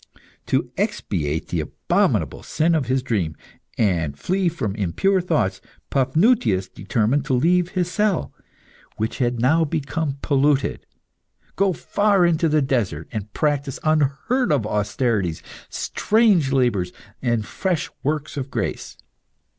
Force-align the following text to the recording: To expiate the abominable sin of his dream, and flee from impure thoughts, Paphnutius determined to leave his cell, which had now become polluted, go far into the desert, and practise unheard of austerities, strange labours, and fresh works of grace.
To 0.47 0.71
expiate 0.77 1.49
the 1.49 1.59
abominable 1.59 2.41
sin 2.41 2.73
of 2.73 2.87
his 2.87 3.03
dream, 3.03 3.35
and 3.77 4.17
flee 4.17 4.49
from 4.49 4.73
impure 4.75 5.21
thoughts, 5.21 5.61
Paphnutius 5.91 6.67
determined 6.67 7.23
to 7.25 7.35
leave 7.35 7.69
his 7.77 7.91
cell, 7.91 8.33
which 8.97 9.19
had 9.19 9.39
now 9.39 9.63
become 9.63 10.17
polluted, 10.23 10.87
go 11.55 11.71
far 11.71 12.25
into 12.25 12.49
the 12.49 12.63
desert, 12.63 13.09
and 13.11 13.31
practise 13.33 13.77
unheard 13.83 14.51
of 14.51 14.65
austerities, 14.65 15.43
strange 15.69 16.51
labours, 16.51 16.91
and 17.21 17.45
fresh 17.45 17.91
works 18.01 18.37
of 18.37 18.49
grace. 18.49 18.97